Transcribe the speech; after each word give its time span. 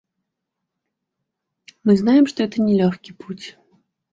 Мы 1.83 1.95
знаем, 1.95 2.25
что 2.25 2.41
это 2.41 2.59
не 2.59 2.75
легкий 2.75 3.13
путь. 3.13 3.55